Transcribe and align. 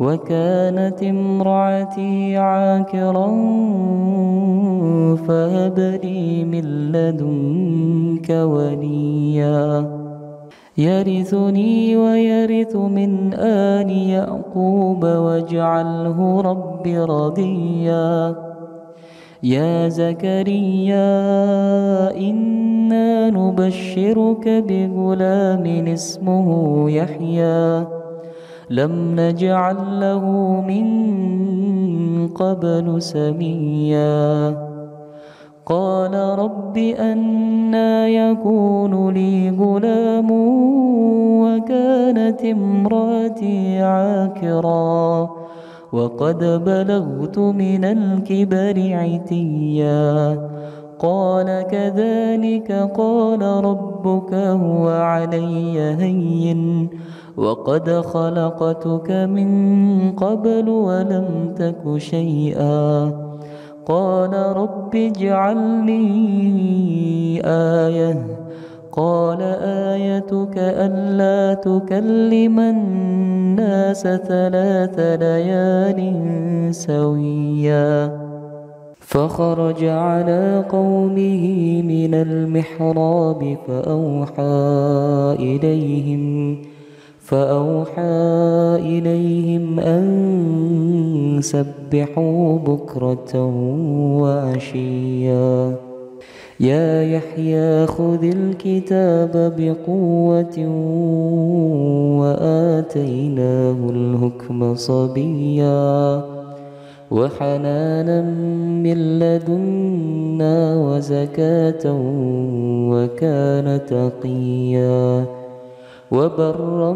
وكانت 0.00 1.02
امرأتي 1.02 2.36
عاكرا 2.36 3.26
فهب 5.16 6.00
لي 6.04 6.44
من 6.44 6.92
لدنك 6.92 8.30
وليا. 8.30 9.90
يرثني 10.78 11.96
ويرث 11.96 12.76
من 12.76 13.34
آل 13.34 13.90
يعقوب 13.90 15.04
واجعله 15.04 16.40
رب 16.40 16.86
رضيا. 16.86 18.36
يا 19.42 19.88
زكريا 19.88 21.08
إنا 22.16 23.30
نبشرك 23.30 24.48
بغلام 24.48 25.86
اسمه 25.86 26.90
يحيى. 26.90 27.95
لم 28.70 29.20
نجعل 29.20 30.00
له 30.00 30.30
من 30.66 30.86
قبل 32.28 33.02
سميا. 33.02 34.56
قال 35.66 36.14
رب 36.14 36.76
أنا 36.76 38.08
يكون 38.08 39.10
لي 39.10 39.50
غلام 39.50 40.30
وكانت 41.42 42.44
امرأتي 42.44 43.82
عاكرا. 43.82 45.30
وقد 45.92 46.44
بلغت 46.64 47.38
من 47.38 47.84
الكبر 47.84 48.74
عتيا. 48.92 50.38
قال 50.98 51.66
كذلك 51.70 52.90
قال 52.96 53.42
ربك 53.42 54.34
هو 54.34 54.88
علي 54.88 55.80
هين. 55.80 56.90
وقد 57.36 57.90
خلقتك 57.90 59.10
من 59.10 60.12
قبل 60.12 60.68
ولم 60.68 61.54
تك 61.56 61.98
شيئا. 61.98 63.12
قال 63.86 64.32
رب 64.56 64.96
اجعل 64.96 65.56
لي 65.86 67.40
آية. 67.44 68.26
قال 68.92 69.42
آيتك 69.62 70.58
ألا 70.58 71.54
تكلم 71.54 72.60
الناس 72.60 74.02
ثلاث 74.02 74.98
ليال 74.98 76.00
سويا. 76.74 78.18
فخرج 79.00 79.84
على 79.84 80.64
قومه 80.68 81.82
من 81.82 82.14
المحراب 82.14 83.56
فأوحى 83.66 84.42
إليهم 85.38 86.75
فأوحى 87.26 88.00
إليهم 88.78 89.80
أن 89.80 91.38
سبحوا 91.42 92.58
بكرة 92.58 93.44
وعشيا. 94.20 95.76
يا 96.60 97.02
يحيى 97.02 97.86
خذ 97.86 98.24
الكتاب 98.24 99.54
بقوة 99.58 100.68
وآتيناه 102.20 103.76
الحكم 103.90 104.74
صبيا. 104.74 106.22
وحنانا 107.10 108.22
من 108.82 109.18
لدنا 109.18 110.76
وزكاة 110.76 111.84
وكان 112.90 113.80
تقيا. 113.86 115.35
وبرا 116.10 116.92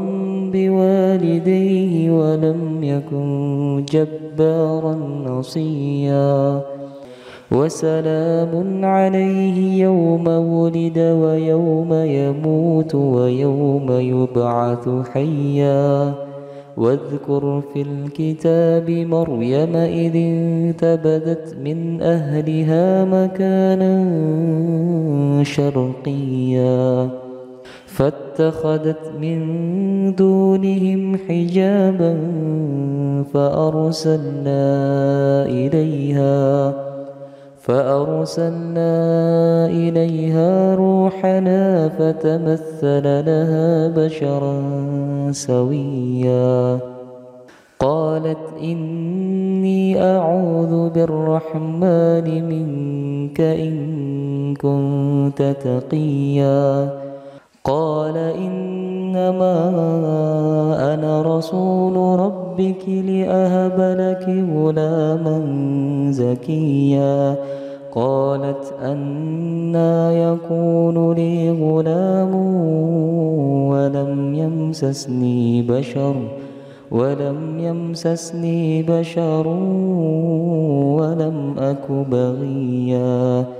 بوالديه 0.52 2.10
ولم 2.10 2.84
يكن 2.84 3.84
جبارا 3.92 4.94
نصيا. 5.26 6.60
وسلام 7.52 8.84
عليه 8.84 9.82
يوم 9.82 10.28
ولد 10.28 10.98
ويوم 10.98 11.92
يموت 11.92 12.94
ويوم 12.94 13.86
يبعث 13.90 14.88
حيا. 15.12 16.14
واذكر 16.76 17.62
في 17.72 17.82
الكتاب 17.82 18.90
مريم 18.90 19.76
إذ 19.76 20.16
انتبذت 20.16 21.56
من 21.64 22.02
أهلها 22.02 23.04
مكانا 23.04 23.94
شرقيا. 25.44 27.19
فاتخذت 28.00 29.12
من 29.20 29.40
دونهم 30.14 31.16
حجابا 31.28 32.12
فأرسلنا 33.34 34.62
إليها 35.44 36.72
فأرسلنا 37.60 38.92
إليها 39.66 40.74
روحنا 40.74 41.88
فتمثل 41.88 43.04
لها 43.04 43.88
بشرا 43.88 44.62
سويا. 45.32 46.78
قالت 47.78 48.46
إني 48.62 50.02
أعوذ 50.02 50.90
بالرحمن 50.90 52.48
منك 52.48 53.40
إن 53.40 53.74
كنت 54.54 55.56
تقيا. 55.64 57.09
قال 57.64 58.16
إنما 58.16 59.54
أنا 60.94 61.22
رسول 61.22 62.20
ربك 62.20 62.88
لأهب 62.88 63.80
لك 64.00 64.46
غلاما 64.54 65.42
زكيا. 66.10 67.36
قالت 67.92 68.74
أنا 68.82 70.12
يكون 70.12 71.12
لي 71.12 71.50
غلام 71.50 72.34
ولم 73.70 74.34
يمسسني 74.34 75.62
بشر 75.62 76.14
ولم 76.90 77.58
يمسسني 77.58 78.82
بشر 78.82 79.48
ولم 80.98 81.54
أك 81.58 81.90
بغيا. 81.90 83.59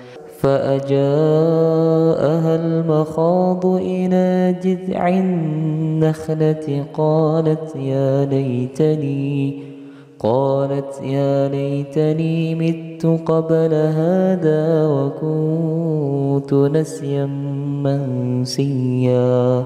فأجاءها 0.41 1.01
المخاض 2.55 3.65
إلى 3.65 4.55
جذع 4.63 5.07
النخلة 5.09 6.85
قالت 6.93 7.75
يا 7.75 8.25
ليتني 8.25 9.63
قالت 10.19 11.01
يا 11.03 11.47
ليتني 11.47 12.55
مت 12.55 13.05
قبل 13.25 13.73
هذا 13.73 14.87
وكنت 14.87 16.53
نسيا 16.53 17.25
منسيا. 17.85 19.65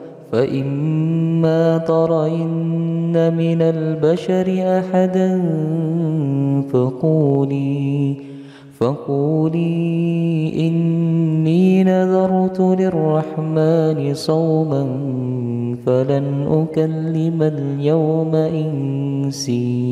فإما 0.31 1.77
ترين 1.77 3.33
من 3.33 3.61
البشر 3.61 4.47
أحدا 4.79 5.41
فقولي 6.71 8.15
فقولي 8.79 10.53
إني 10.67 11.83
نذرت 11.83 12.59
للرحمن 12.59 14.13
صوما 14.13 14.83
فلن 15.85 16.47
أكلم 16.49 17.43
اليوم 17.43 18.35
إنسيا. 18.35 19.91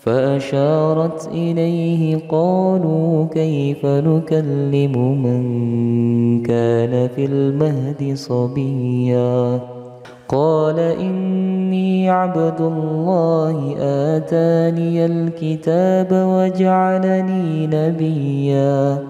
فأشارت 0.00 1.28
إليه 1.28 2.18
قالوا 2.28 3.26
كيف 3.26 3.86
نكلم 3.86 5.22
من 5.22 5.42
كان 6.42 7.08
في 7.16 7.24
المهد 7.24 8.12
صبيا؟ 8.14 9.60
قال 10.28 10.78
إني 10.78 12.10
عبد 12.10 12.60
الله 12.60 13.74
آتاني 13.80 15.06
الكتاب 15.06 16.08
وجعلني 16.12 17.66
نبيا. 17.66 19.09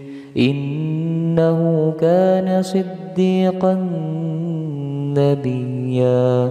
إنه 0.37 1.93
كان 1.99 2.61
صديقا 2.61 3.73
نبيا. 5.17 6.49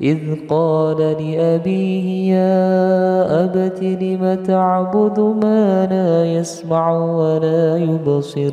إذ 0.00 0.18
قال 0.48 0.96
لأبيه 0.96 2.34
يا 2.34 3.44
أبت 3.44 3.82
لم 3.82 4.34
تعبد 4.46 5.20
ما 5.20 5.86
لا 5.86 6.32
يسمع 6.32 6.98
ولا 6.98 7.76
يبصر؟ 7.76 8.52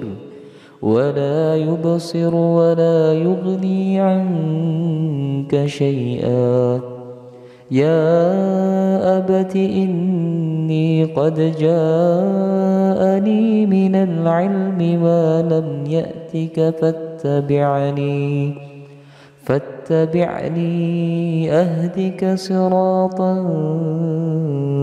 ولا 0.82 1.56
يبصر 1.56 2.36
ولا 2.36 3.14
يغني 3.14 4.00
عنك 4.00 5.66
شيئا. 5.66 6.97
يا 7.72 9.18
أبت 9.18 9.56
إني 9.56 11.04
قد 11.04 11.54
جاءني 11.60 13.66
من 13.66 13.96
العلم 13.96 14.78
ما 15.04 15.42
لم 15.42 15.86
يأتك 15.86 16.76
فاتبعني 16.82 18.54
فاتبعني 19.44 20.72
أهدك 21.52 22.34
صراطا 22.36 23.34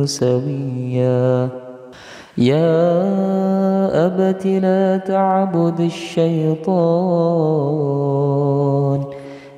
سويا. 0.05 1.49
يا 2.39 4.07
أبت 4.07 4.47
لا 4.47 4.97
تعبد 4.97 5.81
الشيطان 5.81 6.75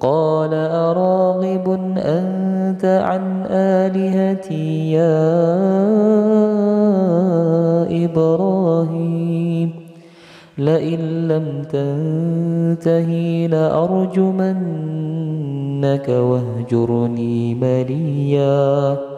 قال 0.00 0.54
أراغب 0.54 1.92
أنت 1.96 2.84
عن 2.84 3.46
آلهتي 3.50 4.92
يا 4.92 5.24
إبراهيم؟ 8.04 9.72
لئن 10.58 11.28
لم 11.28 11.62
تنتهي 11.62 13.46
لأرجمنك 13.46 14.48
واهجرني 16.08 17.54
مليا. 17.54 19.17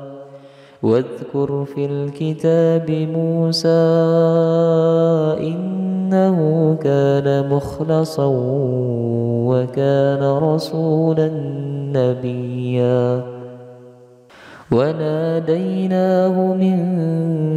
واذكر 0.83 1.65
في 1.65 1.85
الكتاب 1.85 2.91
موسى 2.91 3.67
إنه 5.39 6.37
كان 6.83 7.49
مخلصا 7.49 8.25
وكان 9.45 10.23
رسولا 10.23 11.29
نبيا. 11.93 13.23
وناديناه 14.71 16.53
من 16.53 16.75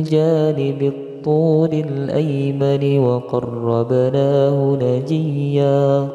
جانب 0.02 0.82
الطول 0.82 1.70
الأيمن 1.72 2.98
وقربناه 2.98 4.78
نجيا. 4.82 6.08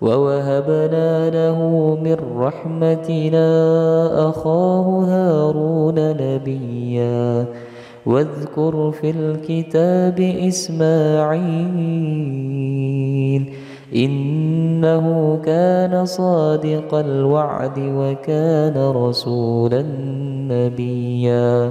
ووهبنا 0.00 1.30
له 1.30 1.58
من 2.02 2.16
رحمتنا 2.36 3.48
أخاه 4.28 5.04
هارون 5.08 5.94
نبيا. 6.16 7.46
واذكر 8.06 8.90
في 8.90 9.10
الكتاب 9.10 10.20
إسماعيل 10.20 11.40
إنه 13.96 15.38
كان 15.44 16.06
صادق 16.06 16.94
الوعد 16.94 17.78
وكان 17.78 18.90
رسولا 18.90 19.82
نبيا. 20.48 21.70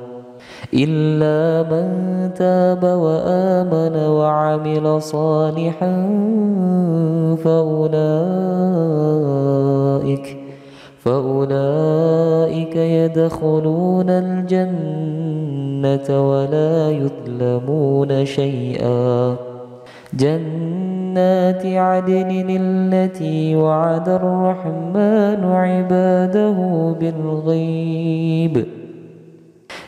إلا 0.73 1.69
من 1.69 1.87
تاب 2.33 2.83
وآمن 2.83 3.95
وعمل 4.07 5.01
صالحا 5.01 5.91
فأولئك 7.43 8.21
فأولئك 11.03 12.75
يدخلون 12.75 14.09
الجنة 14.09 15.29
ولا 16.31 16.91
يظلمون 16.91 18.25
شيئا. 18.25 19.35
جنات 20.13 21.65
عدن 21.65 22.47
التي 22.49 23.55
وعد 23.55 24.09
الرحمن 24.09 25.45
عباده 25.45 26.57
بالغيب. 26.99 28.80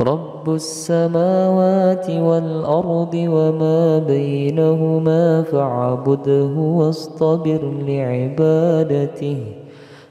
رب 0.00 0.54
السماوات 0.54 2.10
والأرض 2.10 3.14
وما 3.14 3.98
بينهما 3.98 5.42
فاعبده 5.42 6.54
واصطبر 6.56 7.72
لعبادته 7.86 9.38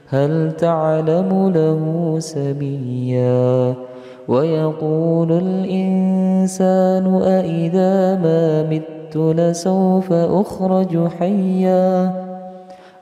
هل 0.08 0.52
تعلم 0.52 1.52
له 1.54 2.14
سبيا 2.18 3.74
ويقول 4.28 5.32
الإنسان 5.32 7.22
أإذا 7.22 8.14
ما 8.14 8.62
مت 8.70 9.16
لسوف 9.16 10.12
أخرج 10.12 11.08
حيا 11.08 12.23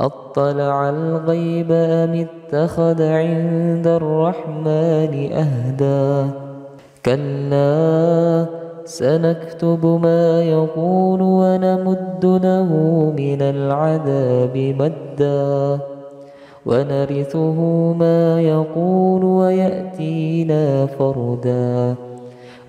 أطلع 0.00 0.88
الغيب 0.88 1.72
أم 1.72 2.26
اتخذ 2.26 3.02
عند 3.02 3.86
الرحمن 3.86 5.32
أهدا؟ 5.32 6.30
كلا 7.04 8.46
سنكتب 8.84 10.00
ما 10.02 10.42
يقول 10.42 11.22
ونمد 11.22 12.24
له 12.24 12.68
من 13.16 13.42
العذاب 13.42 14.56
مدا. 14.56 15.78
ونرثه 16.66 17.58
ما 17.92 18.40
يقول 18.40 19.24
ويأتينا 19.24 20.86
فردا. 20.86 22.09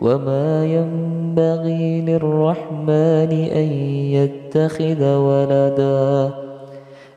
وما 0.00 0.64
ينبغي 0.64 2.00
للرحمن 2.00 3.32
أن 3.32 3.68
يتخذ 4.16 5.14
ولدا 5.14 6.30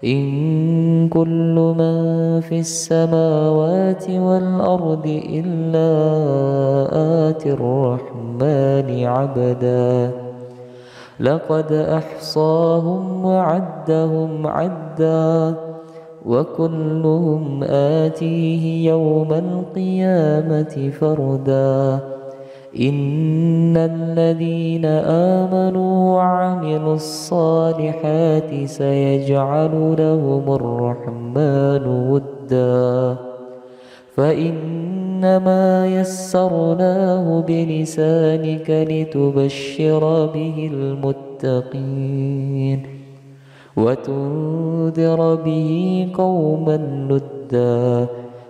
إن 0.05 1.09
كل 1.09 1.73
من 1.77 2.41
في 2.41 2.59
السماوات 2.59 4.09
والأرض 4.09 5.21
إلا 5.29 5.89
آتي 7.29 7.51
الرحمن 7.53 9.03
عبدا 9.05 10.11
لقد 11.19 11.71
أحصاهم 11.73 13.25
وعدهم 13.25 14.47
عدا 14.47 15.55
وكلهم 16.25 17.63
آتيه 17.63 18.89
يوم 18.89 19.33
القيامة 19.33 20.91
فردا 20.99 21.99
إن 22.77 23.77
الذين 23.77 24.85
آمنوا 24.85 26.15
وعملوا 26.15 26.93
الصالحات 26.93 28.65
سيجعل 28.65 29.95
لهم 29.99 30.53
الرحمن 30.53 31.85
ودا 32.11 33.17
فإنما 34.15 35.87
يسرناه 35.87 37.41
بلسانك 37.47 38.69
لتبشر 38.69 40.25
به 40.25 40.69
المتقين 40.73 42.19
وتنذر 43.77 45.35
به 45.35 46.07
قوما 46.13 47.07
لدا 47.09 48.07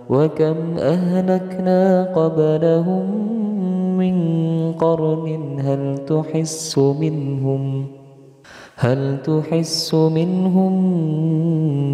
وكم 0.09 0.55
أهلكنا 0.77 2.03
قبلهم 2.03 3.29
من 3.99 4.15
قرن 4.79 5.59
هل 5.59 6.05
تحس 6.05 6.77
منهم؟ 6.77 7.85
هل 8.75 9.21
تحس 9.23 9.93
منهم 9.93 10.73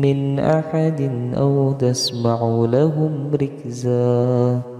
من 0.02 0.40
أحد 0.40 1.02
أو 1.38 1.74
تسمع 1.74 2.66
لهم 2.70 3.32
ركزاً؟ 3.34 4.75